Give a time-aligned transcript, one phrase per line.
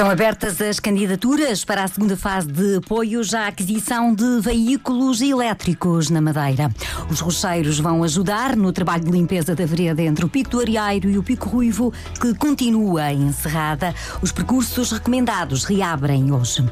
[0.00, 6.08] Estão abertas as candidaturas para a segunda fase de apoios à aquisição de veículos elétricos
[6.08, 6.74] na Madeira.
[7.10, 11.10] Os rocheiros vão ajudar no trabalho de limpeza da vereda entre o Pico do Areeiro
[11.10, 13.94] e o Pico Ruivo, que continua encerrada.
[14.22, 16.64] Os percursos recomendados reabrem hoje.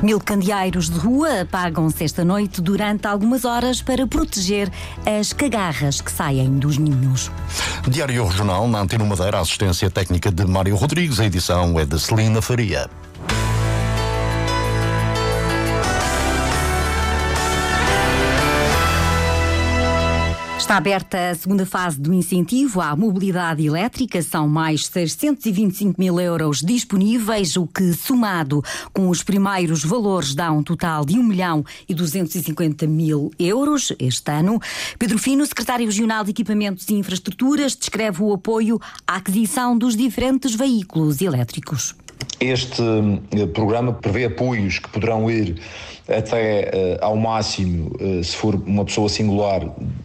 [0.00, 4.70] Mil candeeiros de rua apagam-se esta noite durante algumas horas para proteger
[5.04, 7.32] as cagarras que saem dos ninhos.
[7.88, 12.40] Diário Regional na Antena Madeira, assistência técnica de Mário Rodrigues, a edição é de Celina
[12.40, 12.75] Faria.
[20.66, 24.20] Está aberta a segunda fase do incentivo à mobilidade elétrica.
[24.20, 28.60] São mais 625 mil euros disponíveis, o que, somado
[28.92, 34.32] com os primeiros valores, dá um total de 1 milhão e 250 mil euros este
[34.32, 34.60] ano.
[34.98, 40.52] Pedro Fino, secretário regional de Equipamentos e Infraestruturas, descreve o apoio à aquisição dos diferentes
[40.56, 41.94] veículos elétricos.
[42.40, 45.56] Este eh, programa prevê apoios que poderão ir
[46.08, 49.62] até uh, ao máximo, uh, se for uma pessoa singular,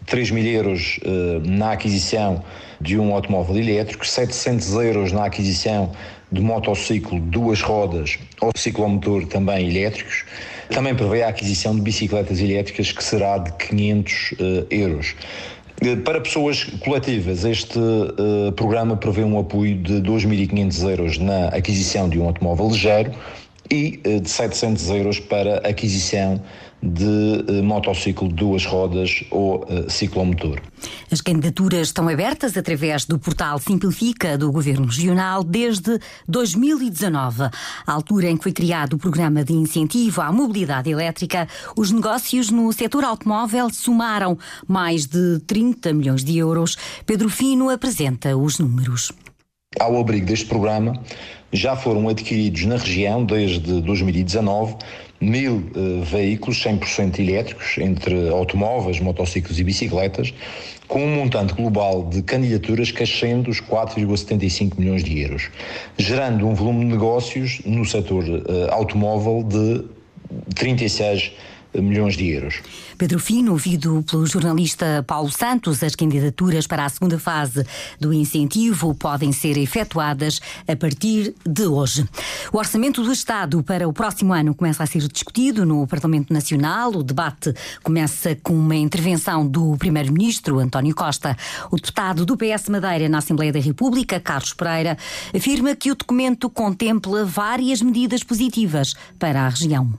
[0.07, 0.99] 3 mil euros
[1.45, 2.43] na aquisição
[2.79, 5.91] de um automóvel elétrico, 700 euros na aquisição
[6.31, 10.25] de motociclo, duas rodas ou ciclomotor também elétricos.
[10.69, 14.33] Também prevê a aquisição de bicicletas elétricas, que será de 500
[14.69, 15.15] euros.
[16.05, 22.19] Para pessoas coletivas, este uh, programa prevê um apoio de 2.500 euros na aquisição de
[22.19, 23.11] um automóvel ligeiro
[23.71, 26.41] e uh, de 700 euros para aquisição
[26.83, 30.59] de uh, motociclo de duas rodas ou uh, ciclomotor.
[31.11, 37.43] As candidaturas estão abertas através do portal Simplifica do Governo Regional desde 2019,
[37.85, 41.47] a altura em que foi criado o programa de incentivo à mobilidade elétrica.
[41.77, 46.75] Os negócios no setor automóvel somaram mais de 30 milhões de euros.
[47.05, 49.11] Pedro Fino apresenta os números.
[49.79, 51.01] Ao abrigo deste programa,
[51.51, 54.75] já foram adquiridos na região desde 2019
[55.21, 60.33] mil uh, veículos 100% elétricos, entre automóveis, motociclos e bicicletas,
[60.89, 65.49] com um montante global de candidaturas que ascende os 4,75 milhões de euros,
[65.97, 69.85] gerando um volume de negócios no setor uh, automóvel de
[70.53, 71.31] 36
[71.79, 72.61] milhões de euros.
[72.97, 77.65] Pedro Fino, ouvido pelo jornalista Paulo Santos, as candidaturas para a segunda fase
[77.99, 82.07] do incentivo podem ser efetuadas a partir de hoje.
[82.51, 86.91] O orçamento do Estado para o próximo ano começa a ser discutido no Parlamento Nacional.
[86.91, 91.37] O debate começa com uma intervenção do Primeiro-Ministro, António Costa.
[91.71, 94.97] O deputado do PS Madeira na Assembleia da República, Carlos Pereira,
[95.35, 99.91] afirma que o documento contempla várias medidas positivas para a região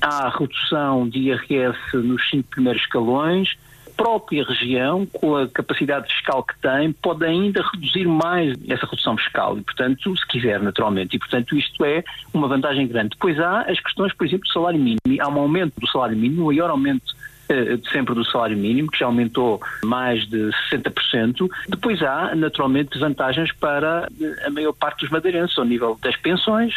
[0.00, 3.56] há redução de IRS nos cinco primeiros escalões,
[3.86, 9.16] a própria região, com a capacidade fiscal que tem, pode ainda reduzir mais essa redução
[9.16, 11.16] fiscal e, portanto, se quiser, naturalmente.
[11.16, 12.02] E, portanto, isto é
[12.32, 13.10] uma vantagem grande.
[13.10, 15.00] Depois há as questões, por exemplo, do salário mínimo.
[15.20, 17.14] Há um aumento do salário mínimo, um maior aumento
[17.92, 21.48] sempre do salário mínimo, que já aumentou mais de 60%.
[21.68, 26.74] Depois há, naturalmente, vantagens para eh, a maior parte dos madeirenses, ao nível das pensões.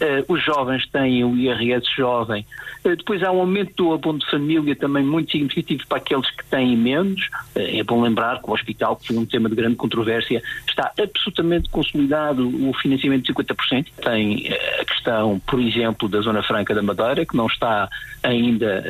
[0.00, 2.46] Eh, os jovens têm o IRS jovem.
[2.84, 6.76] Depois há um aumento do abono de família também muito significativo para aqueles que têm
[6.76, 7.28] menos.
[7.54, 11.68] É bom lembrar que o hospital, que foi um tema de grande controvérsia, está absolutamente
[11.70, 13.86] consolidado o financiamento de 50%.
[14.02, 14.48] Tem
[14.80, 17.88] a questão, por exemplo, da Zona Franca da Madeira, que não está
[18.22, 18.82] ainda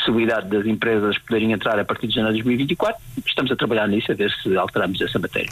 [0.00, 3.00] possibilidade das empresas poderem entrar a partir de janeiro de 2024.
[3.26, 5.50] Estamos a trabalhar nisso, a ver se alteramos essa matéria.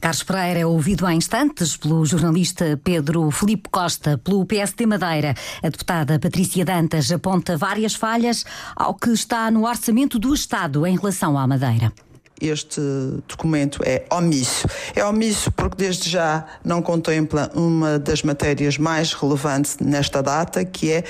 [0.00, 5.34] Carlos Pereira é ouvido há instantes pelo jornalista Pedro Felipe Costa, pelo PSD Madeira.
[5.62, 8.44] A deputada Patrícia Dantas aponta várias falhas
[8.76, 11.92] ao que está no orçamento do Estado em relação à Madeira
[12.40, 12.80] este
[13.26, 14.66] documento é omisso.
[14.94, 20.90] É omisso porque, desde já, não contempla uma das matérias mais relevantes nesta data, que
[20.90, 21.04] é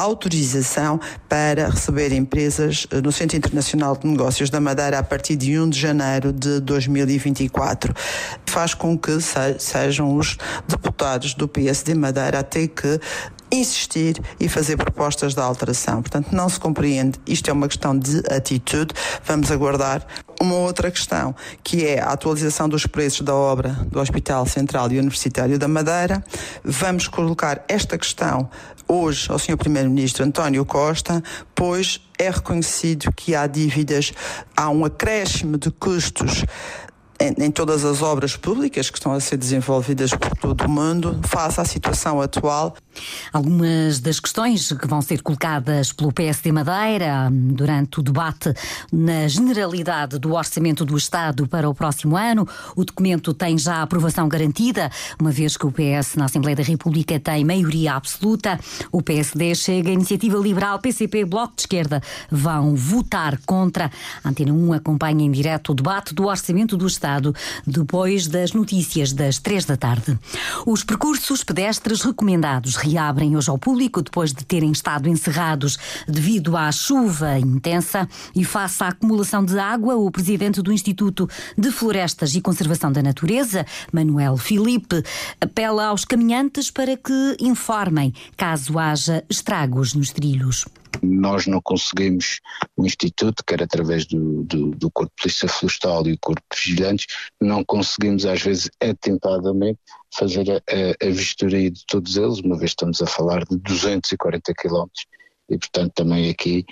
[0.00, 0.98] autorização
[1.28, 5.70] para receber empresas eh, no Centro Internacional de Negócios da Madeira a partir de 1
[5.70, 7.94] de janeiro de 2024.
[8.46, 9.18] Faz com que
[9.58, 12.98] sejam os deputados do PSD Madeira a ter que
[13.52, 16.00] insistir e fazer propostas de alteração.
[16.02, 17.18] Portanto, não se compreende.
[17.26, 18.94] Isto é uma questão de atitude.
[19.24, 20.06] Vamos aguardar.
[20.42, 24.98] Uma outra questão, que é a atualização dos preços da obra do Hospital Central e
[24.98, 26.24] Universitário da Madeira.
[26.64, 28.48] Vamos colocar esta questão
[28.88, 29.58] hoje ao Sr.
[29.58, 31.22] Primeiro-Ministro António Costa,
[31.54, 34.14] pois é reconhecido que há dívidas,
[34.56, 36.46] há um acréscimo de custos
[37.20, 41.20] em, em, todas as obras públicas que estão a ser desenvolvidas por todo o mundo,
[41.24, 42.74] face à situação atual.
[43.32, 48.52] Algumas das questões que vão ser colocadas pelo PSD Madeira hum, durante o debate
[48.90, 52.48] na generalidade do orçamento do Estado para o próximo ano.
[52.74, 54.90] O documento tem já aprovação garantida,
[55.20, 58.58] uma vez que o PS na Assembleia da República tem maioria absoluta.
[58.90, 63.90] O PSD chega, a Iniciativa Liberal, PCP, Bloco de Esquerda vão votar contra.
[64.24, 67.34] A Antena 1 acompanha em direto o debate do orçamento do Estado Estado,
[67.66, 70.16] depois das notícias das três da tarde.
[70.64, 75.76] Os percursos pedestres recomendados reabrem hoje ao público depois de terem estado encerrados
[76.06, 81.28] devido à chuva intensa e face à acumulação de água, o presidente do Instituto
[81.58, 85.02] de Florestas e Conservação da Natureza, Manuel Filipe,
[85.40, 90.64] apela aos caminhantes para que informem caso haja estragos nos trilhos
[91.02, 92.40] nós não conseguimos,
[92.76, 96.60] o Instituto, quer através do, do, do Corpo de Polícia Florestal e o Corpo de
[96.60, 97.06] Vigilantes,
[97.40, 99.78] não conseguimos às vezes atentadamente
[100.14, 104.52] fazer a, a, a vistoria de todos eles, uma vez estamos a falar de 240
[104.54, 105.06] quilómetros
[105.48, 106.64] e portanto também aqui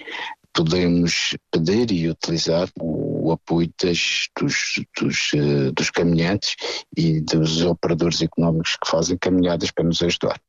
[0.53, 6.57] podemos pedir e utilizar o apoio das, dos, dos, uh, dos caminhantes
[6.97, 10.41] e dos operadores económicos que fazem caminhadas para nos ajudar.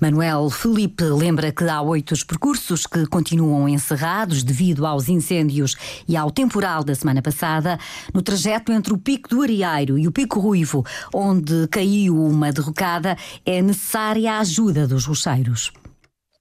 [0.00, 5.76] Manuel Felipe lembra que há oito percursos que continuam encerrados devido aos incêndios
[6.08, 7.78] e ao temporal da semana passada,
[8.12, 10.84] no trajeto entre o Pico do Arieiro e o Pico Ruivo,
[11.14, 15.72] onde caiu uma derrocada, é necessária a ajuda dos rocheiros.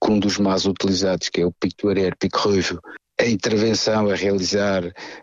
[0.07, 2.79] Um dos mais utilizados, que é o Pico do Arieiro, Pico Ruivo,
[3.19, 4.81] a intervenção a realizar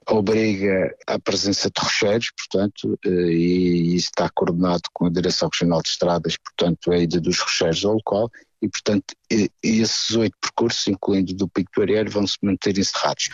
[0.09, 5.81] obriga a presença de rocheiros, portanto, eh, e isso está coordenado com a Direção Regional
[5.81, 9.15] de Estradas, portanto, a ida dos rocheiros ao local, e, portanto,
[9.63, 13.29] esses oito percursos, incluindo do Pico do Arieiro, vão se manter encerrados.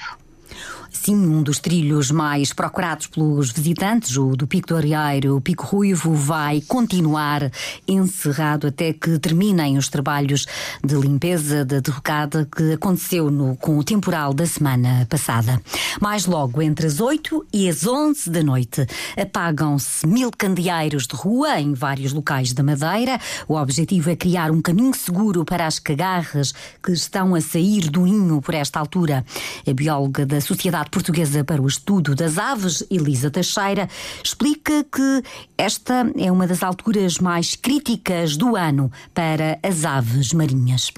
[0.93, 5.65] Sim, um dos trilhos mais procurados pelos visitantes, o do Pico do Arieiro, o Pico
[5.65, 7.51] Ruivo, vai continuar
[7.89, 10.47] encerrado até que terminem os trabalhos
[10.85, 15.61] de limpeza da derrocada que aconteceu no, com o temporal da semana passada.
[16.01, 18.87] Mais logo, entre as 8 e as 11 da noite,
[19.21, 23.19] apagam-se mil candeeiros de rua em vários locais da Madeira.
[23.49, 26.53] O objetivo é criar um caminho seguro para as cagarras
[26.83, 29.25] que estão a sair do ninho por esta altura.
[29.67, 33.89] A bióloga da Sociedade Portuguesa para o Estudo das Aves, Elisa Teixeira,
[34.23, 35.23] explica que
[35.57, 40.93] esta é uma das alturas mais críticas do ano para as aves marinhas.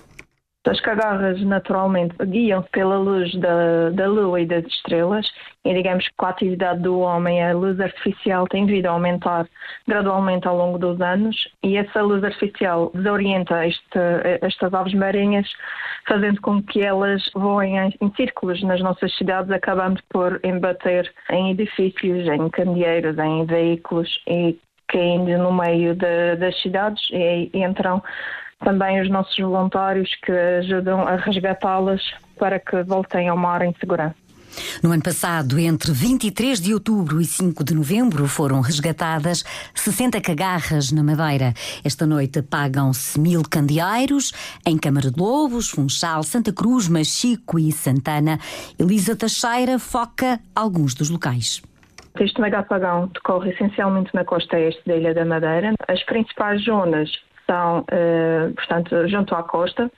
[0.67, 5.31] As cagarras naturalmente guiam-se pela luz da, da lua e das estrelas
[5.63, 9.47] e digamos que com a atividade do homem a luz artificial tem vindo a aumentar
[9.87, 13.99] gradualmente ao longo dos anos e essa luz artificial desorienta este,
[14.41, 15.47] estas aves marinhas
[16.09, 21.51] fazendo com que elas voem em, em círculos nas nossas cidades acabando por embater em
[21.51, 24.59] edifícios, em candeeiros, em veículos e
[24.89, 28.03] caindo no meio de, das cidades e, e entram
[28.65, 32.01] também os nossos voluntários que ajudam a resgatá-las
[32.39, 34.17] para que voltem ao mar em segurança.
[34.83, 39.45] No ano passado, entre 23 de outubro e 5 de novembro, foram resgatadas
[39.75, 41.53] 60 cagarras na Madeira.
[41.85, 44.33] Esta noite apagam-se mil candeeiros
[44.65, 48.39] em Câmara de Lobos, Funchal, Santa Cruz, Machico e Santana.
[48.79, 51.61] Elisa Teixeira foca alguns dos locais.
[52.21, 55.73] Este mega apagão decorre essencialmente na costa este da Ilha da Madeira.
[55.89, 57.11] As principais zonas
[57.45, 59.91] estão, uh, portanto, junto à costa,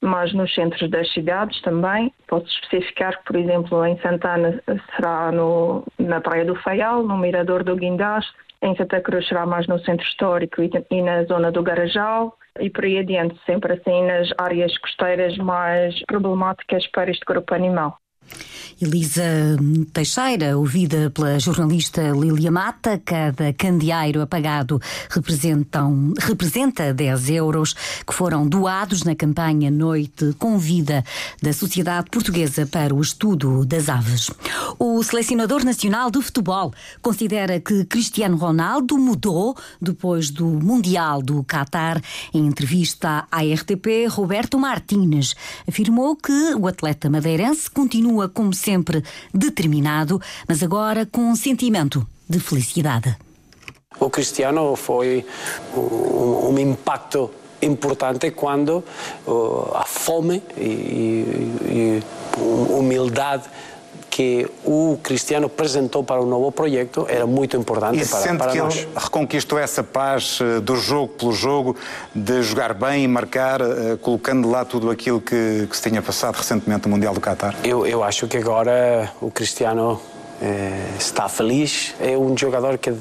[0.00, 2.12] mas nos centros das cidades também.
[2.26, 4.60] Posso especificar que, por exemplo, em Santana
[4.94, 8.26] será no, na Praia do Faial, no Mirador do Guindás,
[8.60, 12.70] em Santa Cruz será mais no centro histórico e, e na zona do Garajal, e
[12.70, 17.98] por aí adiante, sempre assim nas áreas costeiras mais problemáticas para este grupo animal.
[18.82, 19.22] Elisa
[19.92, 27.74] Teixeira, ouvida pela jornalista Lilia Mata, cada candeeiro apagado representam, representa 10 euros
[28.04, 31.04] que foram doados na campanha Noite com Vida
[31.40, 34.30] da Sociedade Portuguesa para o Estudo das Aves.
[34.80, 42.02] O selecionador nacional de futebol considera que Cristiano Ronaldo mudou depois do Mundial do Qatar.
[42.34, 45.36] Em entrevista à RTP, Roberto Martínez
[45.68, 49.02] afirmou que o atleta madeirense continua como sempre
[49.32, 53.16] determinado, mas agora com um sentimento de felicidade.
[54.00, 55.24] O Cristiano foi
[55.76, 58.82] um, um impacto importante quando
[59.26, 62.02] uh, a fome e, e,
[62.38, 63.44] e humildade
[64.12, 68.52] que o Cristiano apresentou para o novo projeto era muito importante e para, sente para
[68.52, 68.76] que nós.
[68.76, 71.74] ele reconquistou essa paz eh, do jogo pelo jogo,
[72.14, 76.36] de jogar bem e marcar, eh, colocando lá tudo aquilo que, que se tinha passado
[76.36, 77.56] recentemente no Mundial do Qatar?
[77.64, 79.98] Eu, eu acho que agora o Cristiano
[80.42, 82.92] eh, está feliz, é um jogador que,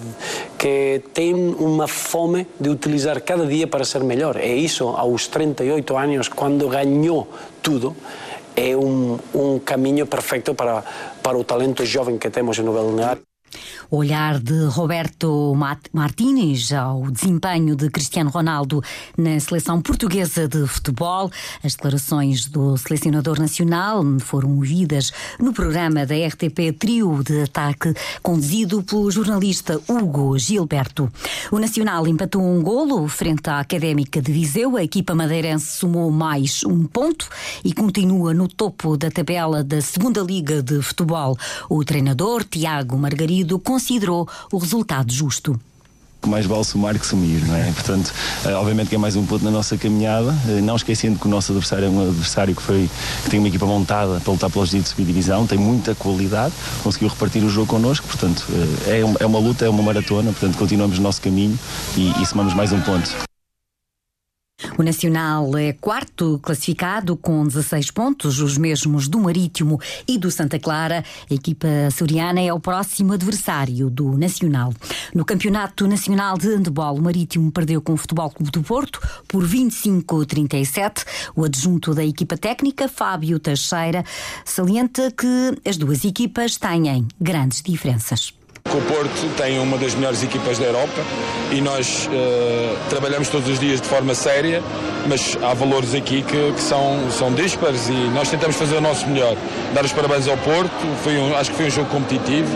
[0.58, 4.38] que tem uma fome de utilizar cada dia para ser melhor.
[4.38, 7.28] É isso, aos 38 anos, quando ganhou
[7.62, 7.94] tudo,
[8.56, 10.84] é um, um caminho perfeito para,
[11.22, 13.22] para o talento jovem que temos no Balneário.
[13.90, 15.54] O olhar de Roberto
[15.94, 18.82] Martínez ao desempenho de Cristiano Ronaldo
[19.18, 21.32] na seleção portuguesa de futebol.
[21.64, 28.82] As declarações do selecionador nacional foram ouvidas no programa da RTP Trio de Ataque, conduzido
[28.84, 31.12] pelo jornalista Hugo Gilberto.
[31.52, 34.78] O Nacional empatou um golo frente à Académica de Viseu.
[34.78, 37.28] A equipa madeirense somou mais um ponto
[37.64, 41.38] e continua no topo da tabela da Segunda Liga de Futebol.
[41.70, 42.98] O treinador Tiago
[43.42, 45.60] Margarido considerou o resultado justo
[46.28, 47.72] mais vale sumar que sumir, não é?
[47.72, 48.14] Portanto,
[48.46, 51.30] eh, obviamente que é mais um ponto na nossa caminhada, eh, não esquecendo que o
[51.30, 52.88] nosso adversário é um adversário que, foi,
[53.24, 57.10] que tem uma equipa montada para lutar pelos direitos de subdivisão, tem muita qualidade, conseguiu
[57.10, 58.46] repartir o jogo connosco, portanto,
[58.86, 61.58] eh, é, é uma luta, é uma maratona, portanto, continuamos o nosso caminho
[61.98, 63.31] e, e somamos mais um ponto.
[64.78, 70.60] O Nacional é quarto classificado com 16 pontos, os mesmos do Marítimo e do Santa
[70.60, 71.04] Clara.
[71.30, 74.74] A equipa açoriana é o próximo adversário do Nacional.
[75.14, 79.44] No Campeonato Nacional de Handebol, o Marítimo perdeu com o Futebol Clube do Porto por
[79.48, 81.06] 25-37.
[81.36, 84.04] O adjunto da equipa técnica, Fábio Teixeira,
[84.46, 88.41] salienta que as duas equipas têm grandes diferenças.
[88.70, 91.02] O Porto tem uma das melhores equipas da Europa
[91.52, 94.64] e nós uh, trabalhamos todos os dias de forma séria,
[95.08, 99.36] mas há valores aqui que, que, são, são e nós tentamos fazer o nosso melhor.
[99.74, 100.72] Dar os parabéns ao Porto,
[101.04, 102.50] foi um, acho que foi um jogo competitivo.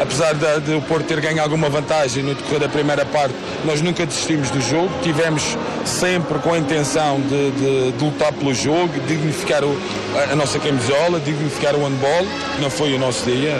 [0.00, 3.34] Apesar de, de, o Porto ter ganho alguma vantagem no decorrer da primeira parte,
[3.64, 5.42] nós nunca desistimos do jogo, tivemos
[5.84, 9.76] sempre com a intenção de, de, de lutar pelo jogo, dignificar o,
[10.16, 12.26] a, a nossa camisola, dignificar o handball.
[12.60, 13.54] Não foi o nosso dia,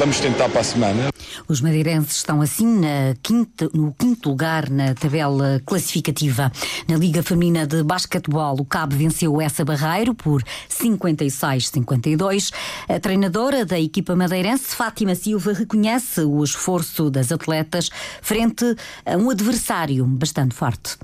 [0.00, 1.13] vamos tentar para a semana.
[1.48, 2.80] Os madeirenses estão assim
[3.22, 6.50] quinta, no quinto lugar na tabela classificativa.
[6.88, 12.52] Na Liga Feminina de Basquetebol, o Cabo venceu essa Barreiro por 56-52.
[12.88, 17.90] A treinadora da equipa madeirense, Fátima Silva, reconhece o esforço das atletas
[18.22, 20.96] frente a um adversário bastante forte.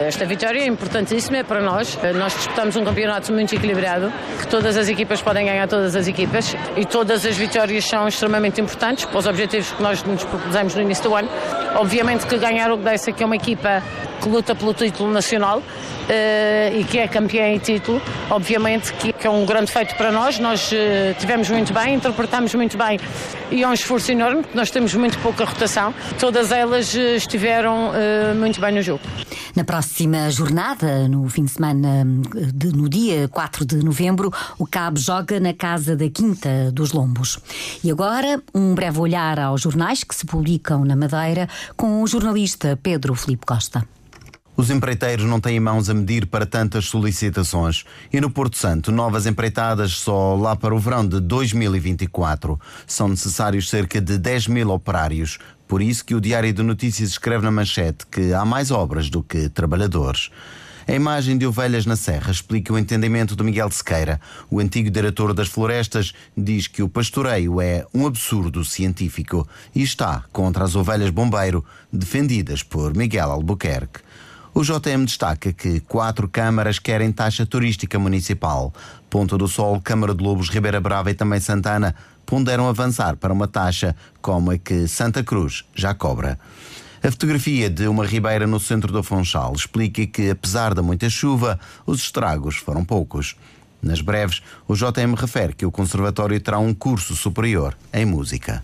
[0.00, 1.98] Esta vitória é importantíssima é para nós.
[2.16, 6.56] Nós disputamos um campeonato muito equilibrado, que todas as equipas podem ganhar todas as equipas
[6.74, 10.80] e todas as vitórias são extremamente importantes para os objetivos que nós nos propusemos no
[10.80, 11.28] início do ano.
[11.76, 13.82] Obviamente que ganhar o Gdeixa, que é uma equipa
[14.22, 19.26] que luta pelo título nacional uh, e que é campeã em título, obviamente que, que,
[19.26, 20.38] é um grande feito para nós.
[20.38, 22.98] Nós uh, tivemos muito bem, interpretamos muito bem
[23.50, 25.94] e é um esforço enorme, porque nós temos muito pouca rotação.
[26.18, 27.92] Todas elas uh, estiveram
[28.36, 29.00] muito bem no jogo.
[29.54, 32.04] Na próxima jornada, no fim de semana,
[32.54, 37.38] de, no dia 4 de novembro, o Cabo joga na Casa da Quinta dos Lombos.
[37.82, 42.78] E agora, um breve olhar aos jornais que se publicam na Madeira com o jornalista
[42.82, 43.84] Pedro Felipe Costa.
[44.60, 47.82] Os empreiteiros não têm mãos a medir para tantas solicitações.
[48.12, 52.60] E no Porto Santo, novas empreitadas só lá para o verão de 2024.
[52.86, 55.38] São necessários cerca de 10 mil operários.
[55.66, 59.22] Por isso que o Diário de Notícias escreve na manchete que há mais obras do
[59.22, 60.28] que trabalhadores.
[60.86, 64.20] A imagem de ovelhas na serra explica o entendimento de Miguel Sequeira.
[64.50, 70.22] O antigo diretor das florestas diz que o pastoreio é um absurdo científico e está
[70.30, 74.00] contra as ovelhas bombeiro defendidas por Miguel Albuquerque.
[74.52, 78.74] O JM destaca que quatro câmaras querem taxa turística municipal.
[79.08, 81.94] Ponta do Sol, Câmara de Lobos, Ribeira Brava e também Santana
[82.26, 86.38] ponderam avançar para uma taxa como a que Santa Cruz já cobra.
[87.02, 91.58] A fotografia de uma ribeira no centro do Funchal explica que, apesar da muita chuva,
[91.86, 93.36] os estragos foram poucos.
[93.82, 98.62] Nas breves, o JM refere que o Conservatório terá um curso superior em música.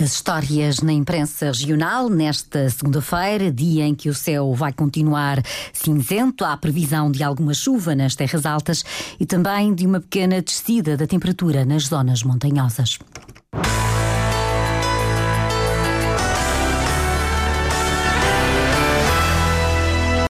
[0.00, 5.42] As histórias na imprensa regional, nesta segunda-feira, dia em que o céu vai continuar
[5.72, 8.84] cinzento, há previsão de alguma chuva nas terras altas
[9.20, 12.98] e também de uma pequena descida da temperatura nas zonas montanhosas.